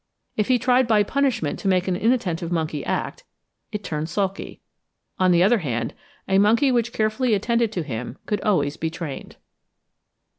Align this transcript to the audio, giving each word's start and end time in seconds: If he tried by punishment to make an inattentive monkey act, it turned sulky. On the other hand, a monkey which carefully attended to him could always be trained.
If 0.35 0.47
he 0.47 0.57
tried 0.57 0.87
by 0.87 1.03
punishment 1.03 1.59
to 1.59 1.67
make 1.67 1.87
an 1.87 1.95
inattentive 1.95 2.51
monkey 2.51 2.83
act, 2.83 3.23
it 3.71 3.83
turned 3.83 4.09
sulky. 4.09 4.59
On 5.19 5.29
the 5.31 5.43
other 5.43 5.59
hand, 5.59 5.93
a 6.27 6.39
monkey 6.39 6.71
which 6.71 6.91
carefully 6.91 7.35
attended 7.35 7.71
to 7.73 7.83
him 7.83 8.17
could 8.25 8.41
always 8.41 8.77
be 8.77 8.89
trained. 8.89 9.35